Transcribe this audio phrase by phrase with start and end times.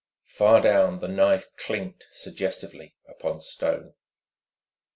[0.25, 3.93] Far down the knife clinked suggestively upon stone.